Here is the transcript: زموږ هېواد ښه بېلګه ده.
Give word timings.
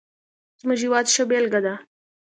زموږ 0.61 0.79
هېواد 0.85 1.05
ښه 1.13 1.23
بېلګه 1.29 1.59
ده. 1.65 1.73